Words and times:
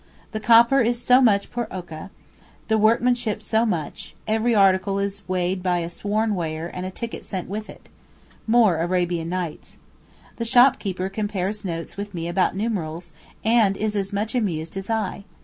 The 0.31 0.39
copper 0.39 0.81
is 0.81 0.99
so 0.99 1.21
much 1.21 1.51
per 1.51 1.67
oka, 1.69 2.09
the 2.69 2.77
workmanship 2.79 3.43
so 3.43 3.67
much; 3.67 4.15
every 4.27 4.55
article 4.55 4.97
is 4.97 5.21
weighed 5.27 5.61
by 5.61 5.77
a 5.81 5.91
sworn 5.91 6.33
weigher 6.33 6.65
and 6.65 6.87
a 6.87 6.89
ticket 6.89 7.23
sent 7.23 7.47
with 7.47 7.69
it. 7.69 7.87
More 8.47 8.79
Arabian 8.79 9.29
Nights. 9.29 9.77
The 10.37 10.45
shopkeeper 10.45 11.07
compares 11.07 11.63
notes 11.63 11.97
with 11.97 12.15
me 12.15 12.27
about 12.27 12.55
numerals, 12.55 13.11
and 13.45 13.77
is 13.77 13.95
as 13.95 14.11
much 14.11 14.33
amused 14.33 14.75
as 14.75 14.89
I. 14.89 15.23